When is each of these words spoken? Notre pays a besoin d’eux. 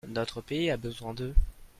Notre 0.07 0.41
pays 0.41 0.71
a 0.71 0.77
besoin 0.77 1.13
d’eux. 1.13 1.35